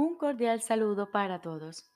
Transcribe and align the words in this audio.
Un 0.00 0.14
cordial 0.14 0.62
saludo 0.62 1.10
para 1.10 1.40
todos. 1.40 1.90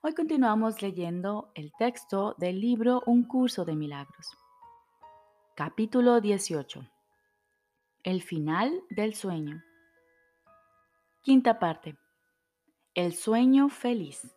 Hoy 0.00 0.14
continuamos 0.14 0.80
leyendo 0.80 1.52
el 1.54 1.74
texto 1.78 2.34
del 2.38 2.58
libro 2.58 3.02
Un 3.04 3.24
curso 3.24 3.66
de 3.66 3.76
milagros. 3.76 4.30
Capítulo 5.54 6.22
18. 6.22 6.88
El 8.02 8.22
final 8.22 8.80
del 8.88 9.14
sueño. 9.14 9.62
Quinta 11.20 11.58
parte. 11.58 11.98
El 12.94 13.12
sueño 13.12 13.68
feliz. 13.68 14.34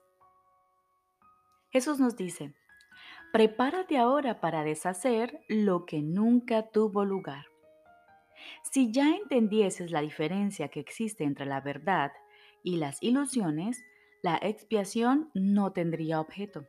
Jesús 1.69 2.01
nos 2.01 2.17
dice, 2.17 2.55
prepárate 3.31 3.97
ahora 3.97 4.41
para 4.41 4.65
deshacer 4.65 5.45
lo 5.47 5.85
que 5.85 6.01
nunca 6.01 6.71
tuvo 6.71 7.05
lugar. 7.05 7.45
Si 8.63 8.91
ya 8.91 9.15
entendieses 9.15 9.91
la 9.91 10.01
diferencia 10.01 10.67
que 10.67 10.81
existe 10.81 11.23
entre 11.23 11.45
la 11.45 11.61
verdad 11.61 12.11
y 12.67 12.75
las 12.75 13.01
ilusiones, 13.01 13.81
la 14.21 14.37
expiación 14.41 15.31
no 15.33 15.71
tendría 15.71 16.19
objeto. 16.19 16.65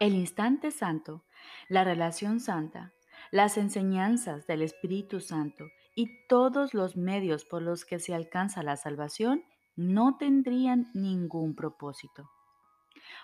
El 0.00 0.14
instante 0.14 0.72
santo, 0.72 1.22
la 1.68 1.84
relación 1.84 2.40
santa, 2.40 2.92
las 3.30 3.56
enseñanzas 3.56 4.48
del 4.48 4.62
Espíritu 4.62 5.20
Santo 5.20 5.66
y 5.94 6.08
todos 6.26 6.74
los 6.74 6.96
medios 6.96 7.44
por 7.44 7.62
los 7.62 7.84
que 7.84 8.00
se 8.00 8.16
alcanza 8.16 8.64
la 8.64 8.76
salvación 8.76 9.44
no 9.76 10.16
tendrían 10.16 10.90
ningún 10.92 11.54
propósito, 11.54 12.28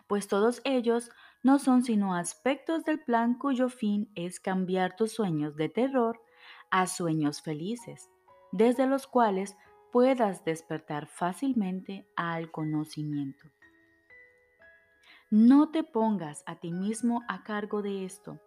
pues 0.07 0.29
todos 0.29 0.63
ellos 0.63 1.11
no 1.43 1.59
son 1.59 1.83
sino 1.83 2.15
aspectos 2.15 2.85
del 2.85 3.01
plan 3.01 3.37
cuyo 3.37 3.69
fin 3.69 4.09
es 4.15 4.39
cambiar 4.39 4.95
tus 4.95 5.11
sueños 5.11 5.57
de 5.57 5.69
terror 5.69 6.21
a 6.71 6.87
sueños 6.87 7.43
felices, 7.43 8.09
desde 8.53 8.87
los 8.87 9.09
cuales 9.09 9.57
puedas 9.93 10.45
despertar 10.45 11.07
fácilmente 11.07 12.07
al 12.17 12.51
conocimiento. 12.51 13.51
No 15.31 15.71
te 15.71 15.85
pongas 15.85 16.43
a 16.47 16.57
ti 16.57 16.73
mismo 16.73 17.23
a 17.29 17.43
cargo 17.45 17.83
de 17.83 18.05
esto, 18.05 18.41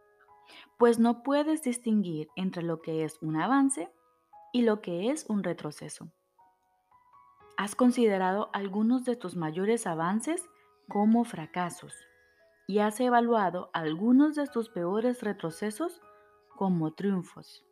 pues 0.77 0.99
no 0.99 1.23
puedes 1.23 1.63
distinguir 1.63 2.27
entre 2.35 2.63
lo 2.63 2.81
que 2.81 3.03
es 3.03 3.17
un 3.21 3.37
avance 3.37 3.89
y 4.51 4.63
lo 4.63 4.81
que 4.81 5.09
es 5.09 5.25
un 5.29 5.43
retroceso. 5.43 6.11
¿Has 7.57 7.75
considerado 7.75 8.49
algunos 8.51 9.05
de 9.05 9.15
tus 9.15 9.35
mayores 9.35 9.87
avances 9.87 10.49
como 10.89 11.23
fracasos 11.23 11.93
y 12.67 12.79
has 12.79 12.99
evaluado 12.99 13.69
algunos 13.73 14.35
de 14.35 14.47
tus 14.47 14.69
peores 14.69 15.21
retrocesos 15.21 16.01
como 16.55 16.91
triunfos? 16.93 17.63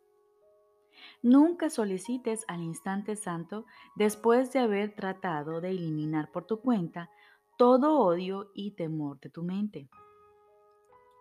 Nunca 1.22 1.70
solicites 1.70 2.44
al 2.48 2.62
instante 2.62 3.16
santo 3.16 3.64
después 3.94 4.52
de 4.52 4.58
haber 4.58 4.94
tratado 4.94 5.60
de 5.60 5.70
eliminar 5.70 6.30
por 6.30 6.46
tu 6.46 6.60
cuenta 6.60 7.10
todo 7.56 7.98
odio 7.98 8.50
y 8.54 8.72
temor 8.72 9.20
de 9.20 9.30
tu 9.30 9.42
mente. 9.42 9.88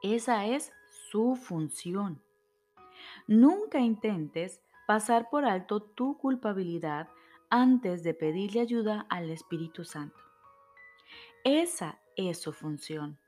Esa 0.01 0.47
es 0.47 0.71
su 1.09 1.35
función. 1.35 2.21
Nunca 3.27 3.79
intentes 3.79 4.61
pasar 4.87 5.29
por 5.29 5.45
alto 5.45 5.81
tu 5.81 6.17
culpabilidad 6.17 7.09
antes 7.49 8.03
de 8.03 8.13
pedirle 8.13 8.61
ayuda 8.61 9.05
al 9.09 9.29
Espíritu 9.29 9.83
Santo. 9.83 10.17
Esa 11.43 11.99
es 12.15 12.39
su 12.39 12.53
función. 12.53 13.19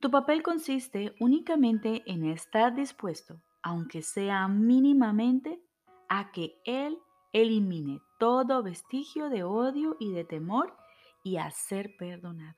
Tu 0.00 0.10
papel 0.10 0.42
consiste 0.42 1.14
únicamente 1.20 2.02
en 2.06 2.24
estar 2.24 2.74
dispuesto 2.74 3.40
aunque 3.62 4.02
sea 4.02 4.48
mínimamente, 4.48 5.60
a 6.08 6.32
que 6.32 6.60
Él 6.64 6.98
elimine 7.32 8.00
todo 8.18 8.62
vestigio 8.62 9.28
de 9.28 9.44
odio 9.44 9.96
y 10.00 10.12
de 10.12 10.24
temor 10.24 10.76
y 11.22 11.36
a 11.36 11.50
ser 11.50 11.96
perdonado. 11.98 12.56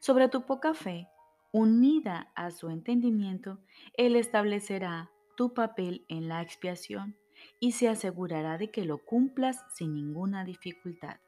Sobre 0.00 0.28
tu 0.28 0.46
poca 0.46 0.74
fe, 0.74 1.08
unida 1.52 2.32
a 2.34 2.50
su 2.50 2.70
entendimiento, 2.70 3.58
Él 3.94 4.16
establecerá 4.16 5.10
tu 5.36 5.54
papel 5.54 6.04
en 6.08 6.28
la 6.28 6.42
expiación 6.42 7.16
y 7.60 7.72
se 7.72 7.88
asegurará 7.88 8.58
de 8.58 8.70
que 8.70 8.84
lo 8.84 8.98
cumplas 8.98 9.64
sin 9.74 9.94
ninguna 9.94 10.44
dificultad. 10.44 11.18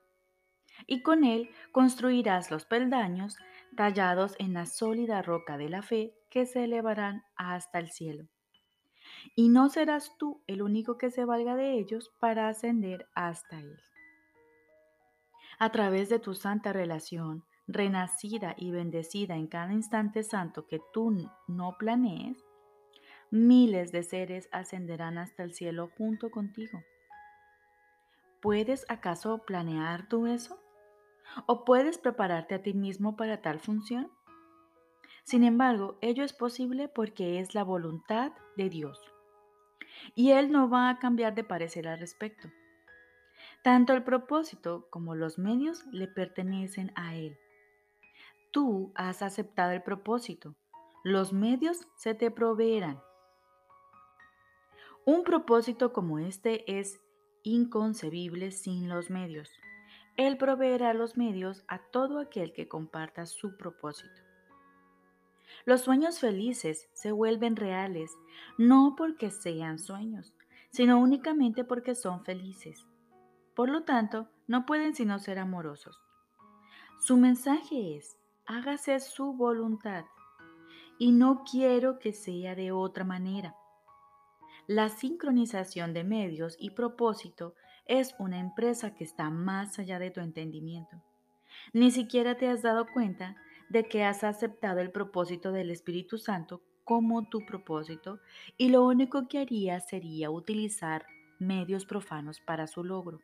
Y 0.86 1.02
con 1.02 1.24
Él 1.24 1.50
construirás 1.72 2.50
los 2.50 2.64
peldaños 2.64 3.36
tallados 3.76 4.36
en 4.38 4.54
la 4.54 4.66
sólida 4.66 5.22
roca 5.22 5.58
de 5.58 5.68
la 5.68 5.82
fe 5.82 6.14
que 6.30 6.46
se 6.46 6.64
elevarán 6.64 7.22
hasta 7.36 7.78
el 7.78 7.90
cielo. 7.90 8.28
Y 9.34 9.48
no 9.48 9.68
serás 9.68 10.16
tú 10.18 10.42
el 10.46 10.62
único 10.62 10.98
que 10.98 11.10
se 11.10 11.24
valga 11.24 11.56
de 11.56 11.78
ellos 11.78 12.12
para 12.20 12.48
ascender 12.48 13.06
hasta 13.14 13.58
Él. 13.58 13.78
A 15.58 15.72
través 15.72 16.08
de 16.08 16.18
tu 16.18 16.34
santa 16.34 16.72
relación, 16.72 17.44
renacida 17.66 18.54
y 18.56 18.70
bendecida 18.70 19.36
en 19.36 19.46
cada 19.46 19.72
instante 19.72 20.22
santo 20.22 20.66
que 20.66 20.80
tú 20.92 21.10
no 21.48 21.76
planees, 21.78 22.44
miles 23.30 23.92
de 23.92 24.02
seres 24.02 24.48
ascenderán 24.52 25.18
hasta 25.18 25.42
el 25.42 25.52
cielo 25.52 25.90
junto 25.96 26.30
contigo. 26.30 26.82
¿Puedes 28.40 28.86
acaso 28.88 29.38
planear 29.44 30.08
tú 30.08 30.26
eso? 30.26 30.60
¿O 31.46 31.64
puedes 31.64 31.98
prepararte 31.98 32.54
a 32.54 32.62
ti 32.62 32.72
mismo 32.72 33.16
para 33.16 33.42
tal 33.42 33.58
función? 33.58 34.10
Sin 35.28 35.44
embargo, 35.44 35.98
ello 36.00 36.24
es 36.24 36.32
posible 36.32 36.88
porque 36.88 37.38
es 37.38 37.54
la 37.54 37.62
voluntad 37.62 38.32
de 38.56 38.70
Dios. 38.70 38.98
Y 40.14 40.30
Él 40.30 40.50
no 40.50 40.70
va 40.70 40.88
a 40.88 40.98
cambiar 40.98 41.34
de 41.34 41.44
parecer 41.44 41.86
al 41.86 42.00
respecto. 42.00 42.48
Tanto 43.62 43.92
el 43.92 44.04
propósito 44.04 44.88
como 44.88 45.14
los 45.14 45.38
medios 45.38 45.84
le 45.92 46.08
pertenecen 46.08 46.92
a 46.94 47.14
Él. 47.14 47.36
Tú 48.52 48.90
has 48.94 49.20
aceptado 49.20 49.72
el 49.72 49.82
propósito. 49.82 50.54
Los 51.04 51.34
medios 51.34 51.86
se 51.94 52.14
te 52.14 52.30
proveerán. 52.30 52.98
Un 55.04 55.24
propósito 55.24 55.92
como 55.92 56.18
este 56.18 56.78
es 56.78 57.02
inconcebible 57.42 58.50
sin 58.50 58.88
los 58.88 59.10
medios. 59.10 59.50
Él 60.16 60.38
proveerá 60.38 60.94
los 60.94 61.18
medios 61.18 61.66
a 61.68 61.80
todo 61.90 62.18
aquel 62.18 62.54
que 62.54 62.66
comparta 62.66 63.26
su 63.26 63.58
propósito. 63.58 64.27
Los 65.64 65.82
sueños 65.82 66.20
felices 66.20 66.88
se 66.92 67.12
vuelven 67.12 67.56
reales 67.56 68.10
no 68.56 68.94
porque 68.96 69.30
sean 69.30 69.78
sueños, 69.78 70.34
sino 70.70 70.98
únicamente 70.98 71.64
porque 71.64 71.94
son 71.94 72.24
felices. 72.24 72.86
Por 73.54 73.68
lo 73.68 73.84
tanto, 73.84 74.28
no 74.46 74.66
pueden 74.66 74.94
sino 74.94 75.18
ser 75.18 75.38
amorosos. 75.38 76.00
Su 77.00 77.16
mensaje 77.16 77.96
es, 77.96 78.18
hágase 78.46 78.98
su 79.00 79.32
voluntad, 79.32 80.04
y 80.98 81.12
no 81.12 81.44
quiero 81.48 81.98
que 81.98 82.12
sea 82.12 82.54
de 82.54 82.72
otra 82.72 83.04
manera. 83.04 83.54
La 84.66 84.88
sincronización 84.88 85.94
de 85.94 86.04
medios 86.04 86.56
y 86.58 86.70
propósito 86.70 87.54
es 87.86 88.14
una 88.18 88.38
empresa 88.38 88.94
que 88.94 89.04
está 89.04 89.30
más 89.30 89.78
allá 89.78 89.98
de 89.98 90.10
tu 90.10 90.20
entendimiento. 90.20 91.02
Ni 91.72 91.90
siquiera 91.90 92.36
te 92.36 92.48
has 92.48 92.62
dado 92.62 92.86
cuenta 92.92 93.36
de 93.68 93.84
que 93.84 94.04
has 94.04 94.24
aceptado 94.24 94.80
el 94.80 94.90
propósito 94.90 95.52
del 95.52 95.70
Espíritu 95.70 96.18
Santo 96.18 96.62
como 96.84 97.28
tu 97.28 97.44
propósito 97.44 98.18
y 98.56 98.70
lo 98.70 98.84
único 98.84 99.28
que 99.28 99.38
haría 99.38 99.78
sería 99.80 100.30
utilizar 100.30 101.06
medios 101.38 101.84
profanos 101.84 102.40
para 102.40 102.66
su 102.66 102.82
logro. 102.82 103.20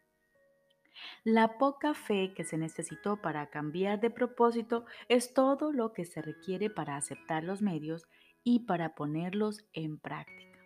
La 1.24 1.58
poca 1.58 1.94
fe 1.94 2.34
que 2.34 2.44
se 2.44 2.58
necesitó 2.58 3.20
para 3.20 3.48
cambiar 3.50 4.00
de 4.00 4.10
propósito 4.10 4.84
es 5.08 5.34
todo 5.34 5.72
lo 5.72 5.92
que 5.92 6.04
se 6.04 6.22
requiere 6.22 6.70
para 6.70 6.96
aceptar 6.96 7.42
los 7.42 7.62
medios 7.62 8.06
y 8.44 8.60
para 8.60 8.94
ponerlos 8.94 9.64
en 9.72 9.98
práctica. 9.98 10.58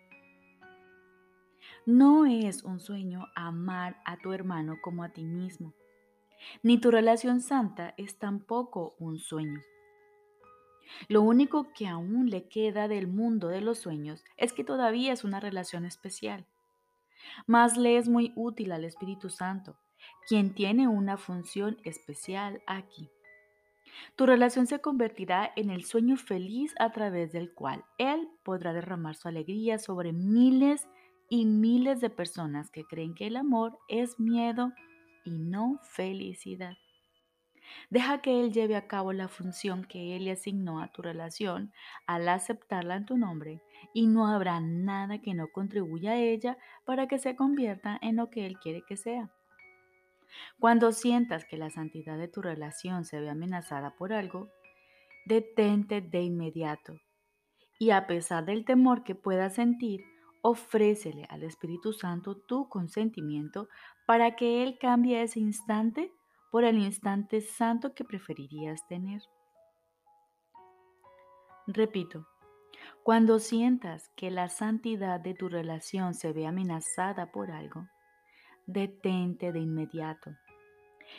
No 1.85 2.25
es 2.25 2.63
un 2.63 2.79
sueño 2.79 3.25
amar 3.35 3.97
a 4.05 4.17
tu 4.17 4.33
hermano 4.33 4.77
como 4.83 5.03
a 5.03 5.09
ti 5.09 5.23
mismo. 5.23 5.73
Ni 6.63 6.79
tu 6.79 6.91
relación 6.91 7.41
santa 7.41 7.93
es 7.97 8.17
tampoco 8.17 8.95
un 8.99 9.19
sueño. 9.19 9.61
Lo 11.07 11.21
único 11.21 11.71
que 11.73 11.87
aún 11.87 12.29
le 12.29 12.47
queda 12.47 12.87
del 12.87 13.07
mundo 13.07 13.47
de 13.47 13.61
los 13.61 13.79
sueños 13.79 14.23
es 14.37 14.53
que 14.53 14.63
todavía 14.63 15.13
es 15.13 15.23
una 15.23 15.39
relación 15.39 15.85
especial. 15.85 16.45
Más 17.45 17.77
le 17.77 17.97
es 17.97 18.09
muy 18.09 18.33
útil 18.35 18.71
al 18.71 18.85
Espíritu 18.85 19.29
Santo, 19.29 19.77
quien 20.27 20.53
tiene 20.53 20.87
una 20.87 21.17
función 21.17 21.77
especial 21.83 22.61
aquí. 22.65 23.09
Tu 24.15 24.25
relación 24.25 24.67
se 24.67 24.79
convertirá 24.79 25.51
en 25.55 25.69
el 25.69 25.83
sueño 25.83 26.15
feliz 26.15 26.73
a 26.79 26.91
través 26.91 27.31
del 27.31 27.53
cual 27.53 27.83
Él 27.97 28.29
podrá 28.43 28.73
derramar 28.73 29.15
su 29.15 29.27
alegría 29.27 29.77
sobre 29.77 30.13
miles 30.13 30.87
y 31.29 31.45
miles 31.45 31.99
de 31.99 32.09
personas 32.09 32.71
que 32.71 32.85
creen 32.85 33.13
que 33.13 33.27
el 33.27 33.35
amor 33.35 33.77
es 33.87 34.19
miedo 34.19 34.71
y 35.29 35.37
no 35.37 35.79
felicidad. 35.83 36.75
Deja 37.91 38.21
que 38.21 38.41
Él 38.41 38.51
lleve 38.51 38.75
a 38.75 38.87
cabo 38.87 39.13
la 39.13 39.27
función 39.27 39.83
que 39.83 40.15
Él 40.15 40.25
le 40.25 40.31
asignó 40.31 40.81
a 40.81 40.91
tu 40.91 41.03
relación 41.03 41.71
al 42.07 42.27
aceptarla 42.27 42.95
en 42.95 43.05
tu 43.05 43.15
nombre 43.15 43.61
y 43.93 44.07
no 44.07 44.27
habrá 44.27 44.59
nada 44.59 45.21
que 45.21 45.35
no 45.35 45.47
contribuya 45.51 46.11
a 46.11 46.17
ella 46.17 46.57
para 46.83 47.07
que 47.07 47.19
se 47.19 47.35
convierta 47.35 47.99
en 48.01 48.15
lo 48.15 48.31
que 48.31 48.47
Él 48.47 48.57
quiere 48.59 48.81
que 48.87 48.97
sea. 48.97 49.29
Cuando 50.59 50.91
sientas 50.91 51.45
que 51.45 51.57
la 51.57 51.69
santidad 51.69 52.17
de 52.17 52.27
tu 52.27 52.41
relación 52.41 53.05
se 53.05 53.19
ve 53.19 53.29
amenazada 53.29 53.95
por 53.95 54.13
algo, 54.13 54.49
detente 55.25 56.01
de 56.01 56.21
inmediato 56.21 56.99
y 57.77 57.91
a 57.91 58.07
pesar 58.07 58.45
del 58.45 58.65
temor 58.65 59.03
que 59.03 59.15
puedas 59.15 59.53
sentir, 59.55 60.01
ofrécele 60.41 61.25
al 61.29 61.43
Espíritu 61.43 61.93
Santo 61.93 62.35
tu 62.35 62.69
consentimiento 62.69 63.67
para 64.05 64.35
que 64.35 64.63
Él 64.63 64.77
cambie 64.79 65.21
ese 65.21 65.39
instante 65.39 66.11
por 66.51 66.63
el 66.63 66.77
instante 66.77 67.41
santo 67.41 67.93
que 67.93 68.03
preferirías 68.03 68.87
tener. 68.87 69.21
Repito, 71.67 72.27
cuando 73.03 73.39
sientas 73.39 74.09
que 74.15 74.31
la 74.31 74.49
santidad 74.49 75.19
de 75.19 75.33
tu 75.33 75.49
relación 75.49 76.13
se 76.13 76.33
ve 76.33 76.47
amenazada 76.47 77.31
por 77.31 77.51
algo, 77.51 77.87
detente 78.65 79.51
de 79.51 79.59
inmediato 79.59 80.31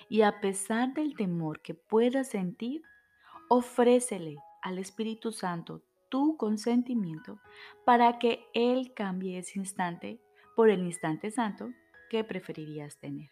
y 0.08 0.22
a 0.22 0.40
pesar 0.40 0.94
del 0.94 1.14
temor 1.14 1.60
que 1.62 1.74
puedas 1.74 2.28
sentir, 2.28 2.82
ofrécele 3.48 4.36
al 4.62 4.78
Espíritu 4.78 5.32
Santo 5.32 5.82
tu 6.10 6.36
consentimiento 6.36 7.40
para 7.86 8.18
que 8.18 8.44
Él 8.52 8.92
cambie 8.94 9.38
ese 9.38 9.58
instante 9.58 10.20
por 10.54 10.68
el 10.68 10.80
instante 10.84 11.30
santo 11.30 11.70
que 12.10 12.24
preferirías 12.24 12.98
tener. 12.98 13.30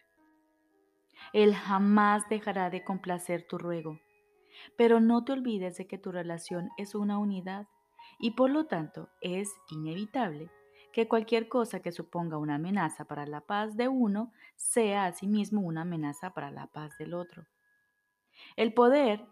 Él 1.33 1.53
jamás 1.53 2.27
dejará 2.29 2.69
de 2.69 2.83
complacer 2.83 3.45
tu 3.47 3.57
ruego, 3.57 3.99
pero 4.77 4.99
no 4.99 5.23
te 5.23 5.33
olvides 5.33 5.77
de 5.77 5.85
que 5.85 5.97
tu 5.97 6.11
relación 6.11 6.69
es 6.77 6.95
una 6.95 7.19
unidad 7.19 7.67
y 8.17 8.31
por 8.31 8.49
lo 8.49 8.65
tanto 8.65 9.09
es 9.21 9.53
inevitable 9.69 10.49
que 10.91 11.07
cualquier 11.07 11.47
cosa 11.47 11.81
que 11.81 11.91
suponga 11.91 12.37
una 12.37 12.55
amenaza 12.55 13.05
para 13.05 13.25
la 13.27 13.41
paz 13.41 13.77
de 13.77 13.87
uno 13.87 14.31
sea 14.55 15.05
asimismo 15.05 15.61
una 15.61 15.81
amenaza 15.81 16.33
para 16.33 16.51
la 16.51 16.67
paz 16.67 16.97
del 16.97 17.13
otro. 17.13 17.45
El 18.55 18.73
poder 18.73 19.25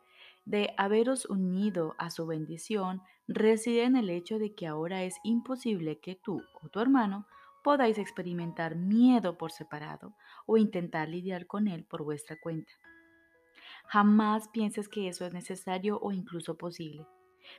de 0.48 0.74
haberos 0.78 1.26
unido 1.26 1.94
a 1.98 2.10
su 2.10 2.26
bendición 2.26 3.02
reside 3.28 3.84
en 3.84 3.98
el 3.98 4.10
hecho 4.10 4.40
de 4.40 4.56
que 4.56 4.66
ahora 4.66 5.04
es 5.04 5.18
imposible 5.24 6.00
que 6.00 6.16
tú 6.16 6.42
o 6.62 6.70
tu 6.70 6.80
hermano 6.80 7.28
podáis 7.66 7.98
experimentar 7.98 8.78
miedo 8.78 9.38
por 9.38 9.52
separado 9.52 10.16
o 10.46 10.56
intentar 10.56 11.10
lidiar 11.10 11.48
con 11.48 11.68
él 11.68 11.84
por 11.84 12.06
vuestra 12.06 12.38
cuenta. 12.42 12.72
Jamás 13.88 14.48
pienses 14.48 14.88
que 14.88 15.10
eso 15.10 15.26
es 15.26 15.34
necesario 15.34 16.00
o 16.00 16.14
incluso 16.14 16.58
posible, 16.58 17.06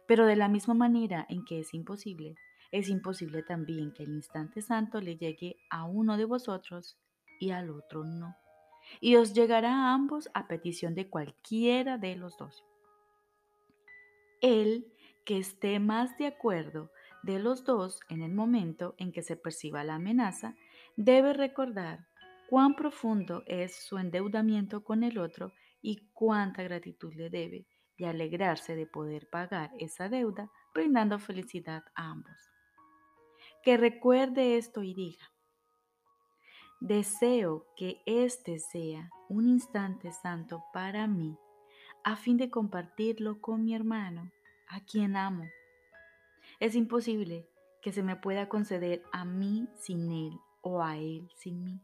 pero 0.06 0.24
de 0.24 0.36
la 0.36 0.48
misma 0.48 0.72
manera 0.72 1.26
en 1.28 1.44
que 1.44 1.60
es 1.60 1.74
imposible, 1.74 2.36
es 2.72 2.88
imposible 2.88 3.42
también 3.42 3.92
que 3.92 4.04
el 4.04 4.14
instante 4.14 4.62
santo 4.62 5.02
le 5.02 5.18
llegue 5.18 5.56
a 5.68 5.84
uno 5.84 6.16
de 6.16 6.24
vosotros 6.24 6.96
y 7.38 7.50
al 7.50 7.68
otro 7.68 8.02
no, 8.04 8.34
y 8.98 9.16
os 9.16 9.34
llegará 9.34 9.74
a 9.74 9.92
ambos 9.92 10.30
a 10.32 10.48
petición 10.48 10.94
de 10.94 11.10
cualquiera 11.10 11.98
de 11.98 12.16
los 12.16 12.38
dos. 12.38 12.64
El 14.40 14.86
que 15.24 15.38
esté 15.38 15.80
más 15.80 16.16
de 16.16 16.26
acuerdo 16.26 16.90
de 17.22 17.38
los 17.38 17.64
dos 17.64 18.00
en 18.08 18.22
el 18.22 18.32
momento 18.32 18.94
en 18.98 19.12
que 19.12 19.22
se 19.22 19.36
perciba 19.36 19.84
la 19.84 19.96
amenaza 19.96 20.54
debe 20.96 21.32
recordar 21.32 22.06
cuán 22.48 22.74
profundo 22.74 23.42
es 23.46 23.74
su 23.74 23.98
endeudamiento 23.98 24.84
con 24.84 25.02
el 25.02 25.18
otro 25.18 25.52
y 25.82 26.08
cuánta 26.12 26.62
gratitud 26.62 27.12
le 27.14 27.30
debe 27.30 27.66
y 27.96 28.04
alegrarse 28.04 28.76
de 28.76 28.86
poder 28.86 29.28
pagar 29.28 29.72
esa 29.78 30.08
deuda 30.08 30.50
brindando 30.72 31.18
felicidad 31.18 31.82
a 31.94 32.10
ambos. 32.10 32.36
Que 33.64 33.76
recuerde 33.76 34.56
esto 34.56 34.82
y 34.82 34.94
diga, 34.94 35.32
deseo 36.80 37.66
que 37.76 38.00
este 38.06 38.60
sea 38.60 39.10
un 39.28 39.48
instante 39.48 40.12
santo 40.12 40.64
para 40.72 41.08
mí 41.08 41.36
a 42.08 42.16
fin 42.16 42.38
de 42.38 42.48
compartirlo 42.48 43.38
con 43.42 43.66
mi 43.66 43.74
hermano, 43.74 44.32
a 44.66 44.80
quien 44.80 45.14
amo. 45.14 45.44
Es 46.58 46.74
imposible 46.74 47.46
que 47.82 47.92
se 47.92 48.02
me 48.02 48.16
pueda 48.16 48.48
conceder 48.48 49.02
a 49.12 49.26
mí 49.26 49.68
sin 49.76 50.10
él 50.10 50.40
o 50.62 50.82
a 50.82 50.96
él 50.96 51.28
sin 51.36 51.62
mí. 51.62 51.82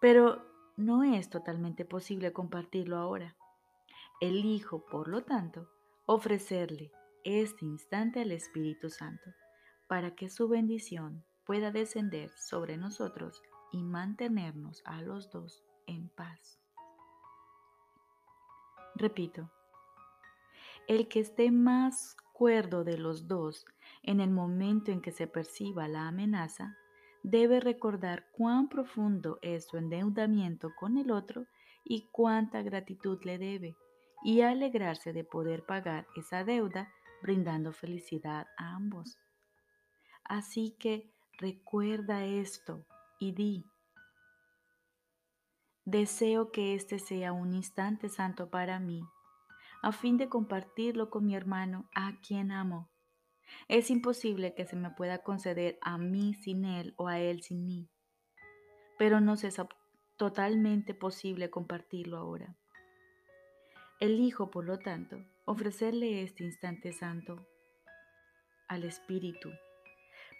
Pero 0.00 0.44
no 0.76 1.04
es 1.04 1.30
totalmente 1.30 1.84
posible 1.84 2.32
compartirlo 2.32 2.96
ahora. 2.96 3.36
Elijo, 4.20 4.84
por 4.86 5.06
lo 5.06 5.22
tanto, 5.22 5.70
ofrecerle 6.06 6.90
este 7.22 7.64
instante 7.64 8.22
al 8.22 8.32
Espíritu 8.32 8.90
Santo 8.90 9.30
para 9.86 10.16
que 10.16 10.28
su 10.28 10.48
bendición 10.48 11.24
pueda 11.46 11.70
descender 11.70 12.32
sobre 12.36 12.76
nosotros 12.76 13.40
y 13.70 13.84
mantenernos 13.84 14.82
a 14.86 15.00
los 15.02 15.30
dos 15.30 15.62
en 15.86 16.08
paz. 16.08 16.59
Repito, 19.00 19.50
el 20.86 21.08
que 21.08 21.20
esté 21.20 21.50
más 21.50 22.18
cuerdo 22.34 22.84
de 22.84 22.98
los 22.98 23.26
dos 23.26 23.64
en 24.02 24.20
el 24.20 24.28
momento 24.28 24.92
en 24.92 25.00
que 25.00 25.10
se 25.10 25.26
perciba 25.26 25.88
la 25.88 26.06
amenaza, 26.06 26.76
debe 27.22 27.60
recordar 27.60 28.26
cuán 28.32 28.68
profundo 28.68 29.38
es 29.40 29.66
su 29.68 29.78
endeudamiento 29.78 30.74
con 30.78 30.98
el 30.98 31.12
otro 31.12 31.46
y 31.82 32.10
cuánta 32.12 32.60
gratitud 32.60 33.18
le 33.24 33.38
debe, 33.38 33.74
y 34.22 34.42
alegrarse 34.42 35.14
de 35.14 35.24
poder 35.24 35.64
pagar 35.64 36.06
esa 36.14 36.44
deuda 36.44 36.92
brindando 37.22 37.72
felicidad 37.72 38.48
a 38.58 38.74
ambos. 38.74 39.16
Así 40.24 40.76
que 40.78 41.10
recuerda 41.38 42.26
esto 42.26 42.84
y 43.18 43.32
di, 43.32 43.64
Deseo 45.84 46.52
que 46.52 46.74
este 46.74 46.98
sea 46.98 47.32
un 47.32 47.54
instante 47.54 48.08
santo 48.10 48.50
para 48.50 48.78
mí, 48.78 49.02
a 49.82 49.92
fin 49.92 50.18
de 50.18 50.28
compartirlo 50.28 51.08
con 51.08 51.24
mi 51.24 51.34
hermano 51.34 51.88
a 51.94 52.20
quien 52.20 52.52
amo. 52.52 52.90
Es 53.66 53.90
imposible 53.90 54.54
que 54.54 54.66
se 54.66 54.76
me 54.76 54.90
pueda 54.90 55.18
conceder 55.22 55.78
a 55.80 55.96
mí 55.96 56.34
sin 56.34 56.64
él 56.64 56.94
o 56.98 57.08
a 57.08 57.18
él 57.18 57.42
sin 57.42 57.64
mí, 57.64 57.88
pero 58.98 59.20
no 59.20 59.34
es 59.34 59.60
totalmente 60.16 60.92
posible 60.94 61.48
compartirlo 61.48 62.18
ahora. 62.18 62.54
Elijo, 64.00 64.50
por 64.50 64.66
lo 64.66 64.78
tanto, 64.78 65.16
ofrecerle 65.46 66.22
este 66.22 66.44
instante 66.44 66.92
santo 66.92 67.46
al 68.68 68.84
Espíritu, 68.84 69.50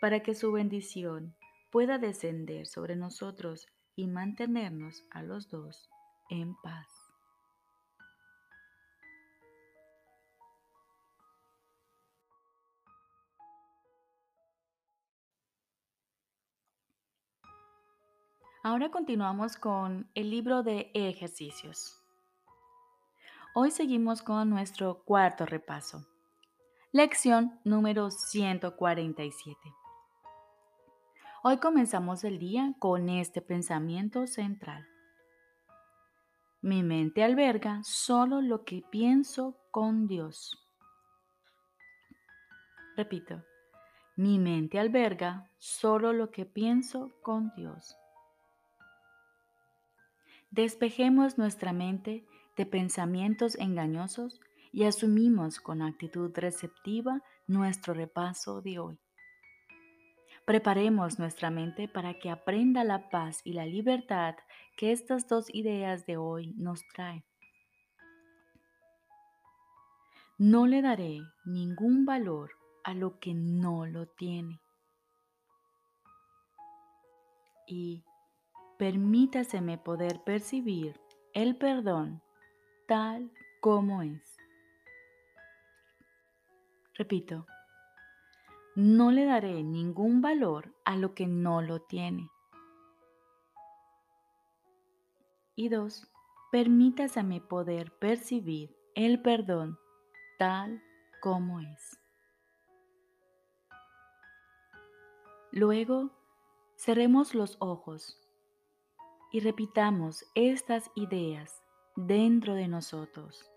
para 0.03 0.21
que 0.21 0.35
su 0.35 0.53
bendición 0.53 1.35
pueda 1.71 1.99
descender 1.99 2.67
sobre 2.67 2.95
nosotros 2.95 3.67
y 4.01 4.07
mantenernos 4.07 5.05
a 5.11 5.23
los 5.23 5.51
dos 5.51 5.91
en 6.31 6.55
paz. 6.63 6.89
Ahora 18.63 18.91
continuamos 18.91 19.57
con 19.57 20.11
el 20.15 20.31
libro 20.31 20.63
de 20.63 20.91
ejercicios. 20.95 22.03
Hoy 23.55 23.71
seguimos 23.71 24.23
con 24.23 24.49
nuestro 24.49 25.03
cuarto 25.05 25.45
repaso. 25.45 26.07
Lección 26.93 27.59
número 27.65 28.11
147. 28.11 29.80
Hoy 31.43 31.57
comenzamos 31.57 32.23
el 32.25 32.39
día 32.39 32.75
con 32.79 33.09
este 33.09 33.41
pensamiento 33.41 34.27
central. 34.27 34.87
Mi 36.61 36.83
mente 36.83 37.25
alberga 37.25 37.81
solo 37.83 38.43
lo 38.43 38.67
que 38.67 38.85
pienso 38.91 39.57
con 39.71 40.07
Dios. 40.07 40.63
Repito, 42.95 43.43
mi 44.17 44.39
mente 44.39 44.79
alberga 44.79 45.51
solo 45.57 46.13
lo 46.13 46.31
que 46.31 46.45
pienso 46.45 47.11
con 47.23 47.55
Dios. 47.57 47.97
Despejemos 50.51 51.39
nuestra 51.39 51.73
mente 51.73 52.27
de 52.59 52.67
pensamientos 52.67 53.55
engañosos 53.55 54.43
y 54.73 54.85
asumimos 54.85 55.59
con 55.59 55.81
actitud 55.81 56.33
receptiva 56.35 57.23
nuestro 57.47 57.95
repaso 57.95 58.61
de 58.61 58.79
hoy. 58.79 58.99
Preparemos 60.51 61.21
nuestra 61.21 61.49
mente 61.49 61.87
para 61.87 62.19
que 62.19 62.29
aprenda 62.29 62.83
la 62.83 63.09
paz 63.09 63.41
y 63.45 63.53
la 63.53 63.67
libertad 63.67 64.35
que 64.77 64.91
estas 64.91 65.29
dos 65.29 65.47
ideas 65.55 66.07
de 66.07 66.17
hoy 66.17 66.55
nos 66.57 66.83
traen. 66.89 67.23
No 70.39 70.67
le 70.67 70.83
daré 70.83 71.21
ningún 71.45 72.05
valor 72.05 72.51
a 72.83 72.95
lo 72.95 73.21
que 73.21 73.33
no 73.33 73.87
lo 73.87 74.09
tiene. 74.09 74.61
Y 77.69 78.03
permítaseme 78.77 79.79
poder 79.79 80.21
percibir 80.25 81.01
el 81.33 81.55
perdón 81.55 82.23
tal 82.89 83.31
como 83.61 84.03
es. 84.03 84.37
Repito, 86.95 87.47
no 88.75 89.11
le 89.11 89.25
daré 89.25 89.63
ningún 89.63 90.23
valor 90.23 90.75
a 90.85 90.97
lo 90.97 91.15
que 91.15 91.27
no 91.27 91.61
lo 91.61 91.81
tiene. 91.81 92.31
Y 95.57 95.69
dos, 95.69 96.11
permítaseme 96.53 97.41
poder 97.41 97.93
percibir 97.99 98.75
el 98.95 99.21
perdón 99.21 99.79
tal 100.39 100.83
como 101.21 101.61
es. 101.61 101.99
Luego, 105.53 106.11
cerremos 106.77 107.35
los 107.35 107.57
ojos 107.61 108.19
y 109.33 109.41
repitamos 109.41 110.25
estas 110.35 110.91
ideas 110.95 111.63
dentro 111.97 112.55
de 112.55 112.69
nosotros. 112.69 113.51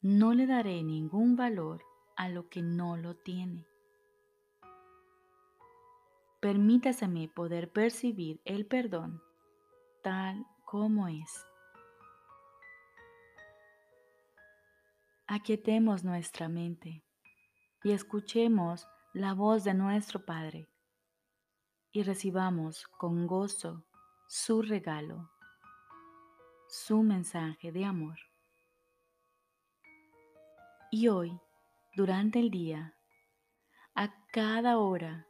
No 0.00 0.32
le 0.32 0.46
daré 0.46 0.82
ningún 0.82 1.36
valor 1.36 1.84
a 2.20 2.28
lo 2.28 2.50
que 2.50 2.60
no 2.60 2.98
lo 2.98 3.16
tiene. 3.16 3.66
Permítaseme 6.38 7.28
poder 7.28 7.72
percibir 7.72 8.42
el 8.44 8.66
perdón 8.66 9.22
tal 10.02 10.44
como 10.66 11.08
es. 11.08 11.46
Aquietemos 15.26 16.04
nuestra 16.04 16.50
mente 16.50 17.02
y 17.82 17.92
escuchemos 17.92 18.86
la 19.14 19.32
voz 19.32 19.64
de 19.64 19.72
nuestro 19.72 20.22
Padre 20.26 20.68
y 21.90 22.02
recibamos 22.02 22.86
con 22.98 23.26
gozo 23.26 23.86
su 24.28 24.60
regalo, 24.60 25.30
su 26.68 27.02
mensaje 27.02 27.72
de 27.72 27.86
amor. 27.86 28.18
Y 30.90 31.08
hoy, 31.08 31.40
durante 31.96 32.38
el 32.38 32.50
día, 32.50 32.94
a 33.96 34.14
cada 34.32 34.78
hora, 34.78 35.26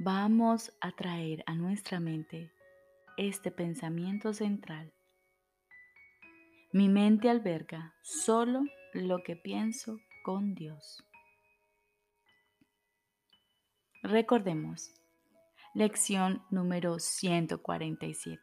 vamos 0.00 0.72
a 0.80 0.90
traer 0.90 1.44
a 1.46 1.54
nuestra 1.54 2.00
mente 2.00 2.50
este 3.16 3.52
pensamiento 3.52 4.32
central. 4.32 4.92
Mi 6.72 6.88
mente 6.88 7.30
alberga 7.30 7.94
solo 8.02 8.64
lo 8.92 9.22
que 9.22 9.36
pienso 9.36 10.00
con 10.24 10.54
Dios. 10.54 11.04
Recordemos, 14.02 14.90
lección 15.74 16.42
número 16.50 16.98
147. 16.98 18.42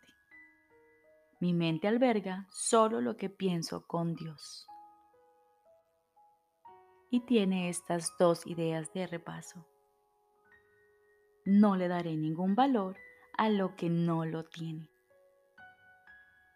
Mi 1.42 1.54
mente 1.54 1.90
alberga 1.90 2.48
solo 2.52 3.02
lo 3.02 3.18
que 3.18 3.30
pienso 3.30 3.86
con 3.88 4.16
Dios 4.16 4.68
y 7.10 7.22
tiene 7.22 7.70
estas 7.70 8.14
dos 8.18 8.46
ideas 8.46 8.92
de 8.94 9.08
repaso. 9.08 9.66
No 11.46 11.76
le 11.76 11.88
daré 11.88 12.18
ningún 12.18 12.56
valor 12.56 12.98
a 13.38 13.50
lo 13.50 13.76
que 13.76 13.90
no 13.90 14.26
lo 14.26 14.44
tiene. 14.44 14.90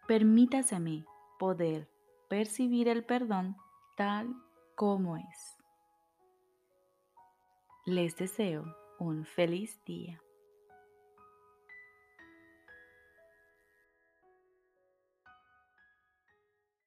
Permítaseme 0.06 1.04
poder 1.38 1.88
percibir 2.28 2.88
el 2.88 3.04
perdón 3.04 3.56
tal 3.96 4.34
como 4.74 5.16
es. 5.16 5.58
Les 7.84 8.16
deseo 8.16 8.76
un 8.98 9.24
feliz 9.24 9.82
día. 9.84 10.20